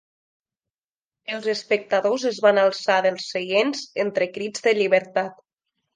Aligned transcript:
Els 1.35 1.49
espectadors 1.53 2.25
es 2.31 2.39
van 2.45 2.61
alçar 2.63 2.97
dels 3.07 3.29
seients 3.35 3.87
entre 4.05 4.29
crits 4.39 4.69
de 4.69 4.75
‘llibertat’. 4.81 5.43